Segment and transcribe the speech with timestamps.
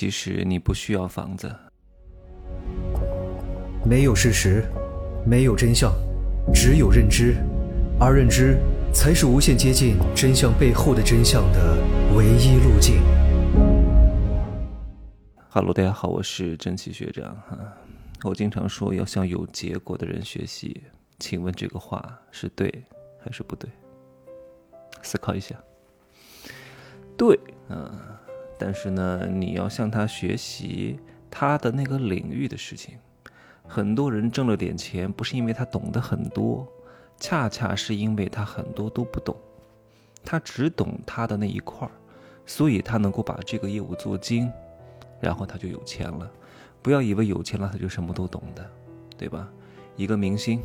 [0.00, 1.54] 其实你不需要房子。
[3.84, 4.64] 没有事实，
[5.26, 5.92] 没有真相，
[6.54, 7.36] 只有认知，
[8.00, 8.56] 而认知
[8.94, 11.76] 才是无限接近真相背后的真相的
[12.16, 13.02] 唯一路径。
[15.50, 17.58] 哈喽，大家好，我是真奇学长哈。
[18.22, 20.82] 我经常说要向有结果的人学习，
[21.18, 22.72] 请问这个话是对
[23.22, 23.68] 还是不对？
[25.02, 25.54] 思考一下。
[27.18, 27.38] 对，
[27.68, 27.92] 嗯。
[28.60, 31.00] 但是呢，你要向他学习
[31.30, 32.98] 他的那个领域的事情。
[33.66, 36.68] 很多人挣了点钱，不是因为他懂得很多，
[37.18, 39.34] 恰恰是因为他很多都不懂，
[40.22, 41.90] 他只懂他的那一块儿，
[42.44, 44.52] 所以他能够把这个业务做精，
[45.20, 46.30] 然后他就有钱了。
[46.82, 48.70] 不要以为有钱了他就什么都懂的，
[49.16, 49.48] 对吧？
[49.96, 50.60] 一个明星，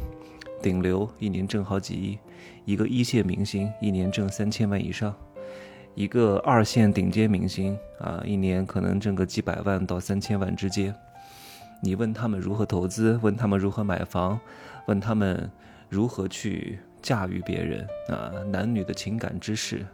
[0.62, 2.17] 顶流一年挣好几亿；
[2.66, 5.16] 一个一线明星一年挣三千万以上。
[5.95, 10.94] 一个二线顶尖明星啊，一年可能挣个几百万到三千万之间。
[11.81, 14.38] 你问他们如何投资，问他们如何买房，
[14.88, 15.50] 问他们
[15.88, 19.86] 如何去驾驭别人啊，男女的情感知识，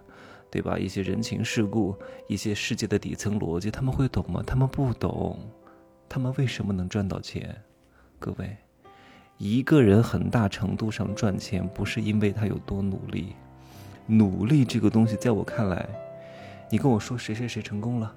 [0.49, 0.75] 对吧？
[0.75, 1.95] 一些人情世故，
[2.27, 4.43] 一些世界的底层逻辑，他们会懂吗？
[4.45, 5.39] 他们不懂。
[6.09, 7.55] 他们为什么能赚到钱？
[8.17, 8.57] 各位，
[9.37, 13.35] 一个人很大程度上赚钱，不是因为他有多努力。
[14.05, 15.87] 努力这个东西，在我看来，
[16.69, 18.13] 你跟我说谁谁谁成功了，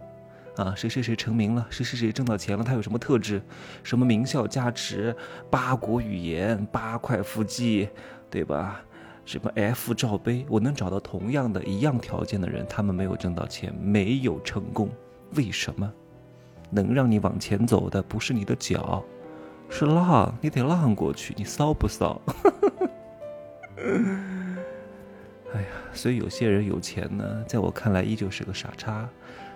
[0.57, 3.43] 啊，谁谁谁成名了，谁谁谁挣到钱了，他有什么特质？
[3.83, 5.15] 什么名校加持、
[5.51, 7.89] 八国语言、八块腹肌，
[8.31, 8.81] 对吧？
[9.25, 10.45] 什么 F 罩杯？
[10.49, 14.91] 我能找到同样的一样条件的人，他们没有挣到钱，没有成功，
[15.35, 15.91] 为什么？
[16.71, 19.03] 能让你往前走的不是你的脚，
[19.71, 22.21] 是浪，你得浪过去，你骚不骚？
[25.55, 29.09] 哎呀，所以有些人有钱呢，在我看来依旧是个傻叉，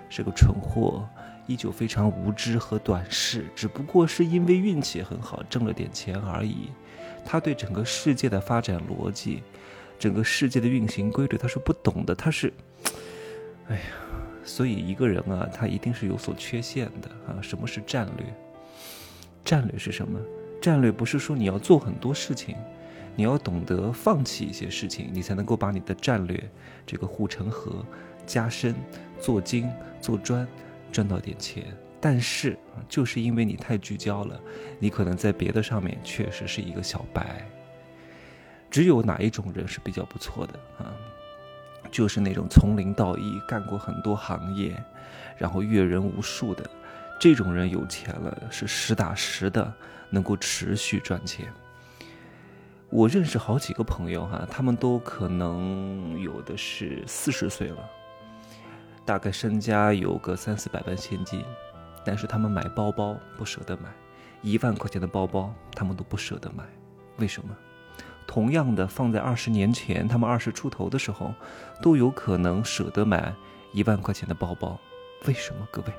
[0.08, 1.04] 是个蠢货，
[1.48, 6.68] 依旧非常无知和短视，只不过是因为运气很好，挣了点钱而已。
[7.24, 9.42] 他对整个世界的发展逻辑，
[9.98, 12.14] 整个世界的运行规律，他是不懂的。
[12.14, 12.52] 他是，
[13.66, 13.82] 哎呀，
[14.44, 17.42] 所以一个人啊，他一定是有所缺陷的啊。
[17.42, 18.24] 什么是战略？
[19.44, 20.20] 战略是什么？
[20.62, 22.54] 战略不是说你要做很多事情。
[23.18, 26.40] 你要懂得放弃一些事情，你才能够把你的战略
[26.86, 27.84] 这个护城河
[28.24, 28.72] 加深、
[29.18, 29.68] 做精、
[30.00, 30.46] 做专，
[30.92, 31.64] 赚到点钱。
[32.00, 32.56] 但是，
[32.88, 34.40] 就是因为你太聚焦了，
[34.78, 37.44] 你可能在别的上面确实是一个小白。
[38.70, 40.94] 只有哪一种人是比较不错的啊？
[41.90, 44.80] 就是那种从零到一干过很多行业，
[45.36, 46.70] 然后阅人无数的
[47.18, 49.74] 这种人，有钱了是实打实的
[50.08, 51.52] 能够持续赚钱。
[52.90, 57.78] 我认识好几个朋友哈，他们都可能有的是四十岁了，
[59.04, 61.44] 大概身家有个三四百万现金，
[62.02, 63.90] 但是他们买包包不舍得买，
[64.40, 66.64] 一万块钱的包包他们都不舍得买，
[67.18, 67.54] 为什么？
[68.26, 71.34] 同样的放在二十年前，他们二十出头的时候，
[71.82, 73.34] 都有可能舍得买
[73.72, 74.78] 一万块钱的包包，
[75.26, 75.68] 为什么？
[75.70, 75.92] 各位，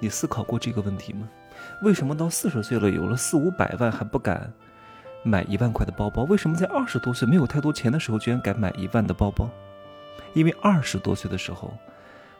[0.00, 1.26] 你思考过这个问题吗？
[1.82, 4.52] 为什么到四十岁了，有了四五百万还不敢？
[5.24, 9.50] 买一万块的包包，为什么在二十多岁没有太多钱的时候，居然敢买一万的包包？
[10.34, 11.72] 因为二十多岁的时候，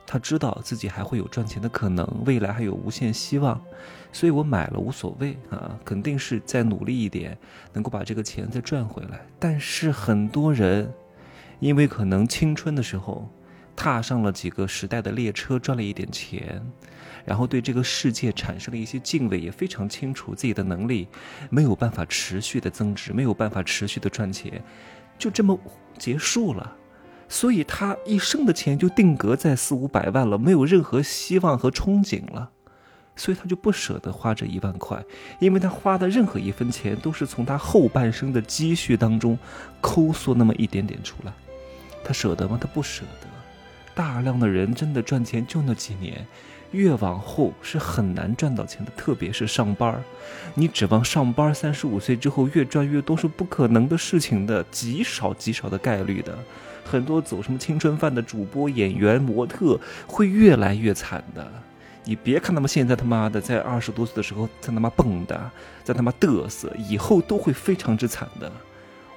[0.07, 3.61] 他知道自己还会有赚钱的可能，未来还有无限希望，
[4.13, 7.37] 所以我买了无所谓啊，肯定是再努力一点，
[7.73, 9.27] 能够把这个钱再赚回来。
[9.39, 10.93] 但是很多人，
[11.59, 13.29] 因为可能青春的时候。
[13.77, 16.65] 踏上了几个时代的列车，赚了一点钱，
[17.25, 21.09] 然后对这个世界产生了一些敬畏，也非常清楚自己的能力
[21.51, 24.63] 没有办法持续的增值，没有办法持续的赚钱，
[25.19, 25.59] 就这么
[25.99, 26.77] 结束了。
[27.27, 32.51] 所以他一生的钱就定格在四五百万了，没有任何希望和憧憬了，
[33.17, 35.03] 所以他就不舍得花这一万块，
[35.41, 39.39] 因为他花的任何一分钱都是从他后半生的积蓄当中
[39.81, 41.33] 抠缩那么一点点出来，
[42.05, 42.59] 他舍得吗？
[42.61, 43.29] 他不舍得。
[43.95, 46.27] 大量的人真的赚钱就那几年，
[46.75, 48.91] 越往后是很难赚到钱的。
[48.97, 50.03] 特别是上班儿
[50.55, 56.37] 你指望上班三十五岁之后越赚越多是不可能的事情的，极少极少的概率的。
[56.85, 61.51] 很多走什么青春饭的主播、演员、模特会越来越惨的。
[62.05, 65.39] 你别看他们现在他妈的在二十多岁的时候在他妈蹦跶，
[65.83, 68.53] 在他妈嘚瑟，以后都会非常之惨的。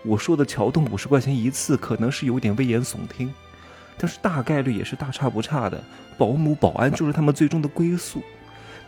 [0.03, 3.33] 我说的桥洞五十块钱一次，可能是有点危言耸听。
[3.97, 5.81] 但是大概率也是大差不差的，
[6.17, 8.21] 保姆、保安就是他们最终的归宿，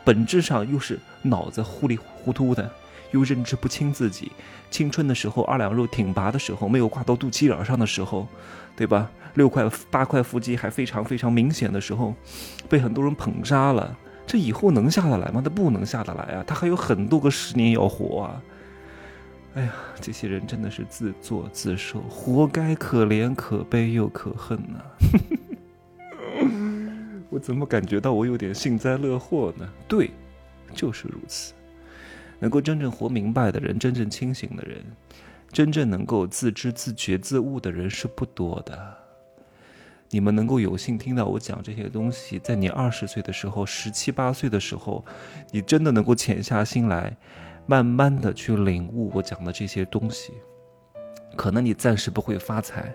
[0.03, 2.71] 本质上又是脑子糊里糊涂的，
[3.11, 4.31] 又认知不清自己。
[4.69, 8.27] 青春的时候二两肉挺拔的时候，没有挂到肚脐眼上的时候，
[8.75, 9.09] 对吧？
[9.33, 12.13] 六块八块腹肌还非常非常明显的时候，
[12.67, 13.97] 被很多人捧杀了。
[14.27, 15.41] 这以后能下得来吗？
[15.44, 18.41] 他不能下得来啊，他还有很多个十年要活啊。
[19.59, 24.79] 哎呀，这些人真的是自作自受，活该，可怜可悲又可恨呐！
[27.29, 29.69] 我怎么感觉到我有点幸灾乐祸呢？
[29.85, 30.11] 对，
[30.73, 31.53] 就是如此。
[32.39, 34.81] 能够真正活明白的人，真正清醒的人，
[35.51, 38.95] 真正能够自知自觉自悟的人是不多的。
[40.09, 45.03] 你们能够有幸听到我讲这些东西，在你二十岁的时候、十七八岁的时候，
[45.51, 47.17] 你真的能够潜下心来，
[47.69, 50.33] 慢慢的去领悟我讲的这些东西。
[51.38, 52.92] 可能你暂时不会发财，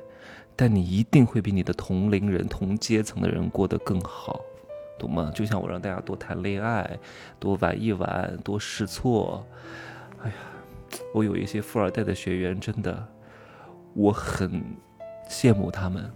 [0.56, 4.40] 但你一定会比你的同龄人、同阶层的人过得更好。
[4.98, 5.30] 懂吗？
[5.32, 6.98] 就像我让大家多谈恋爱，
[7.38, 9.46] 多玩一玩，多试错。
[10.24, 10.34] 哎呀，
[11.12, 13.06] 我有一些富二代的学员，真的，
[13.94, 14.60] 我很
[15.30, 16.10] 羡慕他们。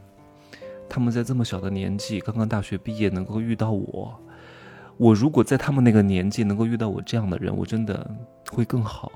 [0.89, 4.21] 他们在这么小的年纪，刚刚大学毕业，能够遇到我。
[4.99, 8.11] 我如果在他们那个年纪能够遇到我这样的人，我真的
[8.51, 9.11] 会更好。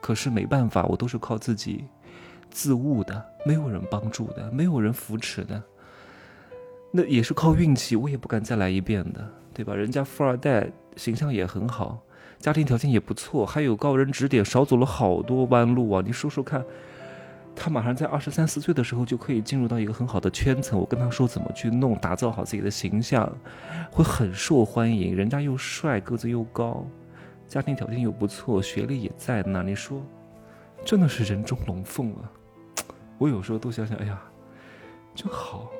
[0.00, 1.86] 可是没办法，我都是靠自己
[2.50, 5.60] 自悟的，没有人帮助的，没有人扶持的。
[6.92, 9.74] 那也是靠运气，我也不敢再来一遍的，对吧？
[9.74, 11.98] 人家富二代形象也很好，
[12.38, 16.02] 家庭条件也不错，还有高人指点，少走了好多弯路啊！
[16.06, 16.62] 你说说看，
[17.56, 23.30] 他马上在二十三四岁的时候就可以进入到一个很好的圈层，我跟他说怎么去弄，打造好自己的形象，
[23.90, 25.14] 会很受欢迎。
[25.14, 26.84] 人家又帅，个子又高，
[27.48, 30.02] 家庭条件又不错，学历也在那，你说，
[30.84, 32.30] 真的是人中龙凤啊！
[33.18, 34.20] 我有时候都想想，哎呀，
[35.14, 35.70] 真好。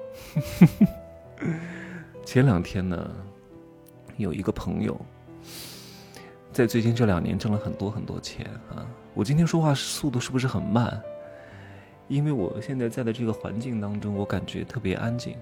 [2.25, 3.11] 前两天呢，
[4.17, 4.99] 有一个朋友，
[6.53, 8.87] 在最近这两年挣了很多很多钱啊。
[9.13, 11.03] 我今天说话速度是不是很慢？
[12.09, 15.37] 因为我现在在的这个环境当中，我感觉特别安静，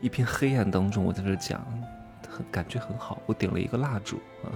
[0.00, 1.64] 一片黑暗当中，我在这讲，
[2.28, 3.22] 很感觉很好。
[3.26, 4.50] 我点了一个蜡烛啊，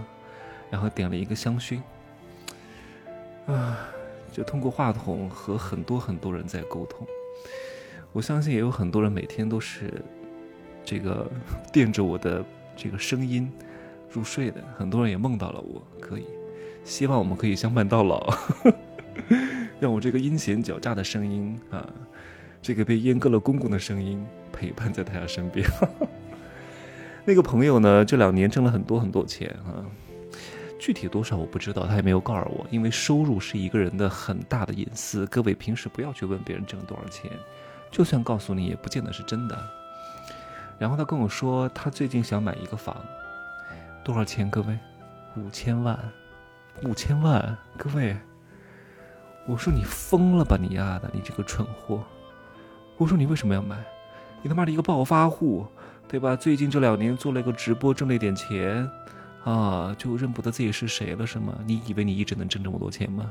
[0.71, 1.81] 然后点了一个香薰，
[3.47, 3.89] 啊，
[4.33, 7.07] 就通过话筒和很多很多人在沟通。
[8.13, 10.03] 我相信也有很多人每天都是
[10.85, 11.31] 这个
[11.73, 12.45] 垫着我的
[12.77, 13.51] 这个声音
[14.11, 15.83] 入睡的，很多人也梦到了我。
[16.01, 16.25] 可以，
[16.85, 18.33] 希望我们可以相伴到老，
[19.81, 21.89] 让我这个阴险狡诈的声音啊，
[22.63, 25.67] 这个被阉割了公公的声音陪伴在大家身边。
[27.25, 29.85] 那个朋友呢，这两年挣了很多很多钱啊，
[30.79, 35.27] 具体多少我不知道，他也没有告诉我，因为收入是一个人的很大的隐私。
[35.27, 37.31] 各位平时不要去问别人挣多少钱。
[37.91, 39.57] 就算告诉你，也不见得是真的。
[40.79, 42.97] 然后他跟我说，他最近想买一个房，
[44.03, 44.51] 多少钱？
[44.51, 44.77] 各位，
[45.37, 45.99] 五千万，
[46.83, 47.57] 五千万！
[47.79, 48.17] 各位，
[49.47, 52.03] 我说你疯了吧，你丫的，你这个蠢货！
[52.97, 53.77] 我说你为什么要买？
[54.43, 55.67] 你他妈的一个暴发户，
[56.09, 56.35] 对吧？
[56.35, 58.89] 最近这两年做了一个直播，挣了一点钱，
[59.45, 61.55] 啊，就认不得自己是谁了，是吗？
[61.67, 63.31] 你以为你一直能挣这么多钱吗？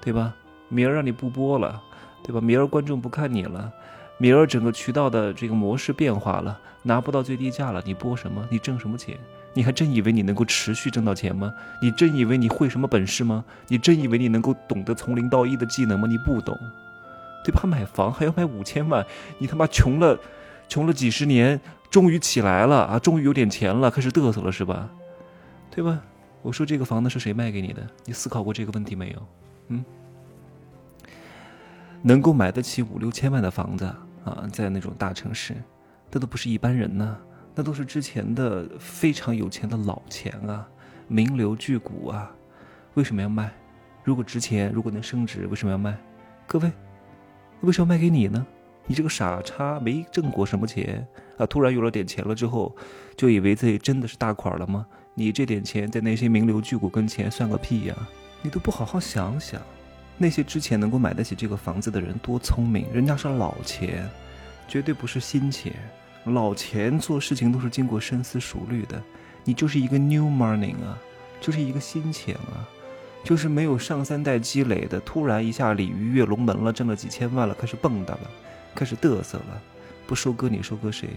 [0.00, 0.34] 对吧？
[0.68, 1.82] 明儿让你不播了。
[2.22, 2.40] 对吧？
[2.40, 3.72] 明儿观众不看你了，
[4.18, 8.44] 明儿整个渠道的这个模式变化了，拿不到最低价了，你播什么？
[8.50, 9.16] 你挣什么钱？
[9.56, 11.50] 你还真以为你能够持续挣到钱吗？
[11.80, 13.42] 你真以为你会什么本事吗？
[13.68, 16.06] 你真以为你能够懂得从零到一的技能吗？
[16.06, 16.54] 你不懂，
[17.42, 17.62] 对吧？
[17.64, 19.04] 买房还要买五千万，
[19.38, 20.20] 你他妈穷了，
[20.68, 21.58] 穷了几十年，
[21.90, 22.98] 终于起来了啊！
[22.98, 24.90] 终于有点钱了，开始嘚瑟了是吧？
[25.70, 26.02] 对吧？
[26.42, 27.84] 我说这个房子是谁卖给你的？
[28.04, 29.26] 你思考过这个问题没有？
[29.68, 29.84] 嗯？
[32.02, 33.86] 能够买得起五六千万的房子
[34.22, 35.54] 啊，在那种大城市，
[36.12, 37.16] 那都不是一般人呢，
[37.58, 40.68] 那都是之前的非常有钱的老钱啊，
[41.08, 42.30] 名流巨贾啊，
[42.92, 43.50] 为什么要卖？
[44.04, 45.96] 如果值钱，如果能升值，为什么要卖？
[46.46, 46.70] 各位，
[47.62, 48.46] 为什么卖给你呢？
[48.84, 51.08] 你这个傻叉，没挣过什么钱
[51.38, 52.76] 啊，突然有了点钱了之后，
[53.16, 54.86] 就以为自己真的是大款了吗？
[55.14, 57.96] 你这点钱在那些名流巨贾跟前算个屁呀！
[58.42, 59.62] 你都不好好想想。
[60.18, 64.06] 那些之前能够买得起这个房子的人多聪明，人家是老钱，
[64.68, 65.72] 绝对不是新钱。
[66.26, 69.02] 老钱做事情都是经过深思熟虑的，
[69.44, 70.98] 你就是一个 new money 啊，
[71.40, 72.66] 就是一个新钱啊，
[73.22, 78.30] 就是没有上三代积累的，突然一下鲤鱼跃龙门了，挣了几千万了，开始蹦跶了，
[78.74, 79.62] 开始嘚瑟了，
[80.06, 81.10] 不收割你收割谁？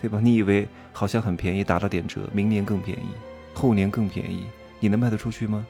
[0.00, 0.20] 对吧？
[0.22, 3.08] 你以为好像很便宜，打了点折，明年更便宜，
[3.52, 4.46] 后年更便宜，
[4.80, 5.66] 你能卖得出去吗？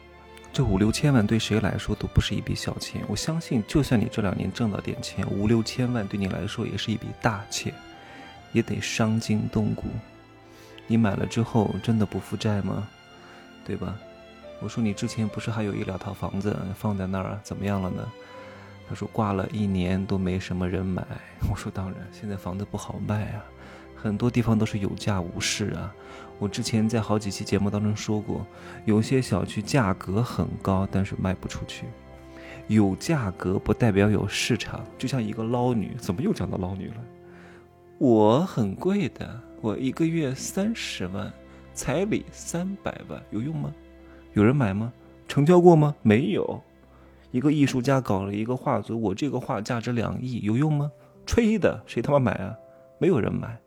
[0.52, 3.02] 这五六千万对谁来说都不是一笔小钱。
[3.08, 7.72] 我相信，就算你这两年挣到点钱，五六千万对你来说也是一笔大钱，
[8.52, 9.84] 也得伤筋动骨。
[10.86, 12.88] 你买了之后真的不负债吗？
[13.64, 13.96] 对吧？
[14.60, 18.06] 我说你之前不是还有一两套房子放在那儿，怎么样了呢？
[18.88, 21.06] 他说挂了一年都没什么人买。
[21.50, 23.44] 我说当然，现在房子不好卖啊，
[23.94, 25.94] 很多地方都是有价无市啊。
[26.38, 28.46] 我之前在好几期节目当中说过，
[28.84, 31.84] 有些小区价格很高，但是卖不出去。
[32.66, 36.96] 有价格不代表有市场，就像一个捞女，怎么又讲到捞女了？
[37.98, 39.28] 我很贵的，
[39.60, 41.32] 我一个月三十万，
[41.74, 43.74] 彩礼三百万，有用吗？
[44.34, 44.92] 有人买吗？
[45.26, 45.96] 成交过吗？
[46.02, 46.62] 没有。
[47.32, 50.88] 一个艺术家搞了一个画作，我这个画价值两亿，有用吗？
[51.26, 52.56] 吹的，谁他妈买啊？
[52.98, 53.58] 没有人买，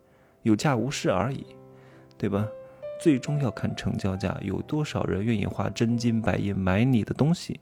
[0.44, 1.46] 有价无市而已，
[2.18, 2.48] 对吧？
[3.02, 7.60] 最终要看成交价，有多少人愿意花真金白银买你的东西，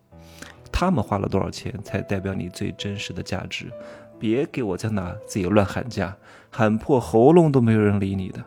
[0.72, 3.72] 他们花了多少钱才代表你最真实的价值。
[4.20, 6.14] 别给我在那自己乱喊价，
[6.50, 8.44] 喊破喉咙都没有人理你的。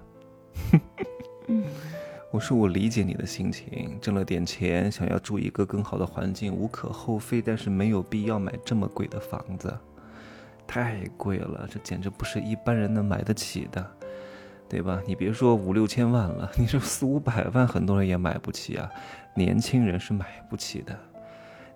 [2.30, 9.76] 我说我理解你的心情，挣了点钱，想要住一个更好的环境，无可厚非，但是没有必要买这么贵的房子，
[10.66, 13.86] 太贵了，这简直不是一般人能买得起的。
[14.68, 15.02] 对吧？
[15.06, 18.90] 你别说五六千万了，你说四五百万，很多人也买不起啊。
[19.36, 20.98] 年轻人是买不起的。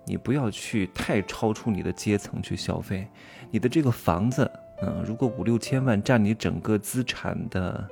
[0.06, 3.06] 你不要去太超出你的阶层去消费。
[3.50, 4.50] 你的这个房子，
[4.83, 7.88] 嗯，如果五六千万占你整个资产的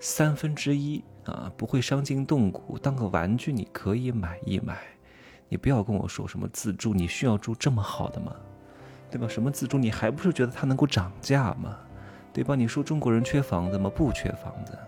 [0.00, 4.78] 三分之一啊，不会伤筋动骨，当个玩具你可以买一买。
[5.48, 8.34] 你不要跟我说什么自住，你需要住这么好的吗？
[9.10, 9.26] 对吧？
[9.26, 11.76] 什么自住，你还不是觉得它能够涨价吗？
[12.32, 12.54] 对吧？
[12.54, 13.90] 你说中国人缺房子吗？
[13.94, 14.78] 不缺房子，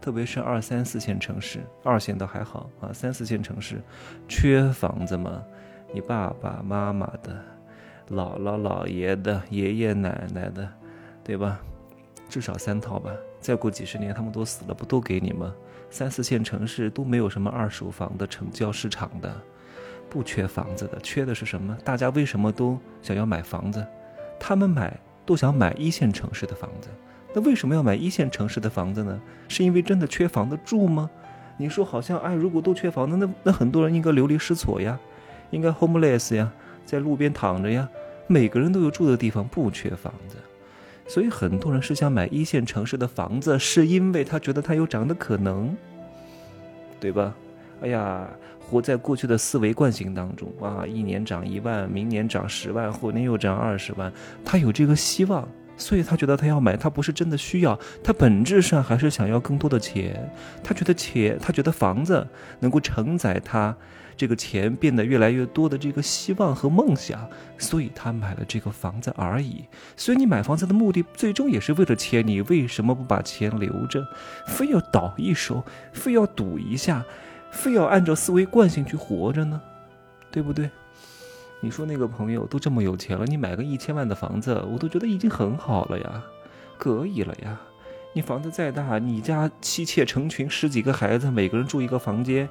[0.00, 2.92] 特别是二三四线城市，二线倒还好啊。
[2.92, 3.82] 三四线城市
[4.28, 5.42] 缺房子吗？
[5.94, 7.42] 你爸爸妈妈的、
[8.10, 10.68] 姥姥姥爷的、爷爷奶奶的，
[11.22, 11.60] 对吧？
[12.28, 13.10] 至少三套吧。
[13.40, 15.52] 再过几十年他们都死了，不都给你吗？
[15.90, 19.34] 三四线城市都没有什么二手房的成交市场的，
[20.08, 21.76] 不缺房子的，缺的是什么？
[21.84, 23.86] 大家为什么都想要买房子？
[24.38, 24.98] 他们买。
[25.24, 26.88] 都想买一线城市的房子，
[27.32, 29.20] 那为什么要买一线城市的房子呢？
[29.46, 31.08] 是因为真的缺房子住吗？
[31.56, 34.98] 你说好像哎，如果都缺房子，那那很多人应该流离失所呀，
[35.50, 36.52] 应该 homeless 呀，
[36.84, 37.88] 在路边躺着呀。
[38.26, 40.36] 每个人都有住的地方，不缺房子，
[41.06, 45.76] 所以很多人是想买一线城市的房子，是因为他觉得他有涨的可能，
[47.00, 47.34] 对吧？
[47.80, 48.28] 哎呀。
[48.70, 54.10] 活在过去的思维惯性当中啊，一年涨一万，明年涨十万，后年又涨二十万，
[54.46, 55.46] 他有这个希望，
[55.82, 60.30] 所以他觉得他要买，他不是真的需要，他本质上还是想要更多的钱，
[60.62, 62.24] 他觉得钱，他觉得房子
[62.60, 63.76] 能够承载他
[64.16, 69.64] 这个钱变得越来越多的这个希望和梦想，所以他买了这个房子而已。
[69.96, 74.06] 所以你买房子的目的最终也是为了钱，你为什么不把钱留着，
[74.46, 77.04] 非要倒一手，非要赌一下？
[77.50, 79.60] 非要按照思维惯性去活着呢，
[80.30, 80.70] 对不对？
[81.64, 86.24] 你说那个朋友都这么有钱了，你买个一千万的房子，我都觉得已经很好了呀，
[86.76, 87.56] 可以了呀。
[88.12, 92.48] 你房子再大，你家妻妾成群，十几个孩子，每个人住一个房间，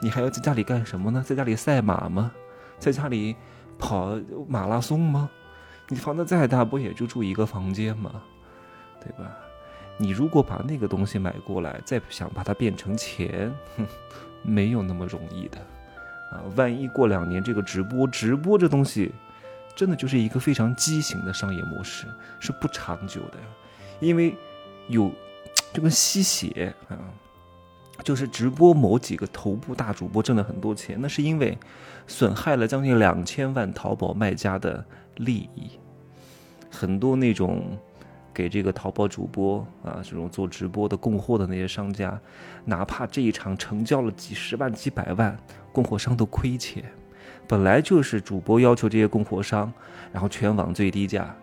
[0.00, 1.22] 你还要在家里干什么呢？
[1.24, 2.32] 在家里赛马吗？
[2.78, 3.36] 在家里
[3.78, 4.18] 跑
[4.48, 5.28] 马拉松吗？
[5.90, 8.22] 你房子再大，不也就住一个房间吗？
[8.98, 9.30] 对吧？
[9.98, 13.86] 你如果把那个东西买过来，再想把它变成钱，哼。
[14.46, 15.56] 没有那么容易的，
[16.34, 19.12] 啊，万一过两年这个直播直播这东西，
[19.74, 22.06] 真的就是一个非常畸形的商业模式，
[22.40, 23.38] 是不长久的，
[24.00, 24.34] 因为
[24.88, 25.10] 有
[25.72, 26.98] 就跟吸血啊，
[28.02, 31.56] 就是直播某几个头部大主播挣了很多钱，那是因为
[32.06, 34.84] 损害了将近两千万淘宝卖家的
[35.16, 35.70] 利益，
[36.68, 37.78] 很多那种。
[38.36, 42.20] 给这个淘宝主播啊，这种做直播的供货的那些商家，
[42.64, 45.38] 哪怕这一场成交了几十万、几百万，
[45.74, 46.82] 供货商都亏钱。
[47.46, 49.70] 本来就是主播要求这些供货商，
[50.12, 51.34] 然后全网最低价，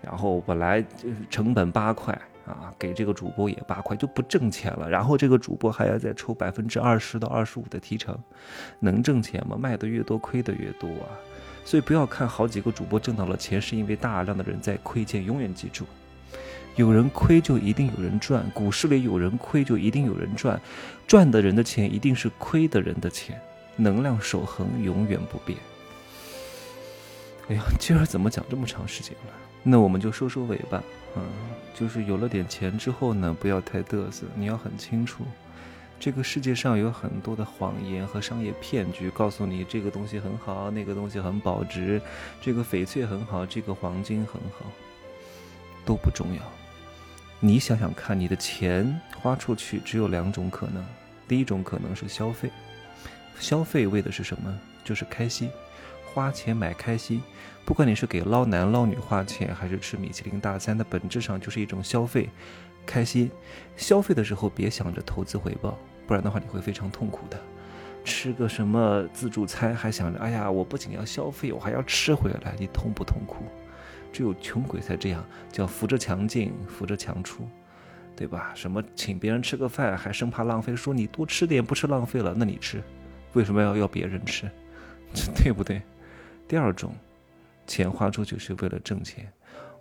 [0.00, 0.84] 然后本来
[1.28, 2.12] 成本八块
[2.46, 4.88] 啊，给这个主播也八块，就不挣钱了。
[4.88, 8.16] 然后这个主播还要再抽百分之二十到二十五的提成，
[8.78, 9.56] 能挣钱吗？
[9.58, 11.10] 卖的越多，亏的越多啊。
[11.64, 15.24] 所以不要看好几个主播挣到了钱，是因为大量的人在亏钱。
[15.24, 15.84] 永远记住。
[16.76, 20.58] 有人亏就一定有人赚，股市里有人亏就一定有人赚，
[21.06, 23.38] 赚的人的钱一定是亏的人的钱，
[23.76, 25.58] 能量守恒，永远不变。
[27.48, 29.32] 哎呀，今儿怎么讲这么长时间了？
[29.62, 30.82] 那我们就收收尾吧。
[31.16, 31.22] 嗯，
[31.74, 35.24] 就是有了点钱之后呢，不要太嘚瑟，你要很清楚，
[35.98, 42.00] 这个世界上有很多的谎言和商业骗局，告诉你这个东西很好，那个东西很保值，
[42.40, 44.66] 这个翡翠很好，这个黄金很好，
[45.84, 46.42] 都不重要。
[47.40, 50.84] 你想想看，你的钱花出去只有两种可能，
[51.26, 52.50] 第一种可能是消费，
[53.40, 54.56] 消费为的是什么？
[54.84, 55.50] 就是开心，
[56.04, 57.20] 花钱买开心。
[57.64, 62.28] 不管你是给捞男捞女花钱，还是吃米其林大餐，它本质上就是一种消费，
[62.84, 63.30] 开心。
[63.76, 67.40] 消费的时候别想着投资回报，不然的话你会非常痛苦的。
[68.04, 73.44] 吃个什么自助餐还想着，哎呀，我不仅要消费，我还要吃回来，你痛不痛苦？
[74.12, 77.48] 只有穷鬼才这样，叫扶着墙进，扶着墙出，
[78.16, 78.52] 对吧？
[78.54, 82.82] 什么请别人吃个饭还生怕浪费，说你多吃点不吃浪费了，那你吃，
[83.32, 84.50] 为什么要要别人吃？
[85.14, 85.82] 这 对不对？
[86.48, 86.92] 第二种，
[87.66, 89.32] 钱花出去是为了挣钱。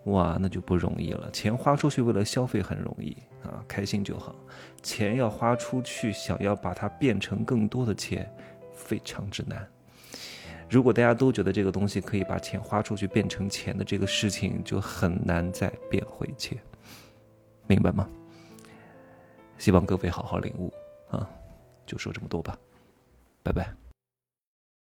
[0.05, 1.29] 哇，那就不容易了。
[1.31, 4.33] 钱花出去为了消费很容易啊，开心就好。
[4.81, 8.31] 钱要花出去，想要把它变成更多的钱，
[8.73, 9.67] 非常之难。
[10.69, 16.57] 如果大家都觉得这个东西可以把钱花出去变成钱的这个事情，就很难再变回钱，
[17.67, 18.07] 明白吗？
[19.57, 20.73] 希望各位好好领悟
[21.09, 21.29] 啊！
[21.85, 22.57] 就说这么多吧，
[23.49, 23.88] Bye bye.